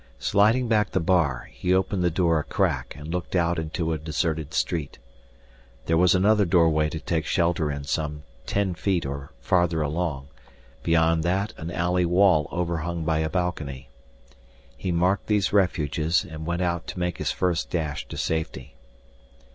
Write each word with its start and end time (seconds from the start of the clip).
Sliding 0.17 0.67
back 0.67 0.89
the 0.93 0.99
bar, 0.99 1.47
he 1.51 1.75
opened 1.75 2.03
the 2.03 2.09
door 2.09 2.39
a 2.39 2.43
crack 2.43 2.95
and 2.97 3.07
looked 3.11 3.35
out 3.35 3.59
into 3.59 3.93
a 3.93 3.99
deserted 3.99 4.51
street. 4.51 4.97
There 5.85 5.95
was 5.95 6.15
another 6.15 6.43
doorway 6.43 6.89
to 6.89 6.99
take 6.99 7.27
shelter 7.27 7.69
in 7.71 7.83
some 7.83 8.23
ten 8.47 8.73
feet 8.73 9.05
or 9.05 9.29
so 9.41 9.45
farther 9.45 9.83
along, 9.83 10.29
beyond 10.81 11.21
that 11.25 11.53
an 11.55 11.69
alley 11.69 12.07
wall 12.07 12.49
overhung 12.51 13.05
by 13.05 13.19
a 13.19 13.29
balcony. 13.29 13.89
He 14.75 14.91
marked 14.91 15.27
these 15.27 15.53
refuges 15.53 16.25
and 16.27 16.47
went 16.47 16.63
out 16.63 16.87
to 16.87 16.99
make 16.99 17.19
his 17.19 17.29
first 17.31 17.69
dash 17.69 18.07
to 18.07 18.17
safety. 18.17 18.75